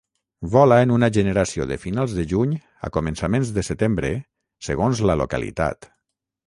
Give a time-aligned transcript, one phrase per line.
[0.53, 2.57] Vola en una generació de finals de juny
[2.89, 4.13] a començaments de setembre
[4.71, 5.95] segons la localitat.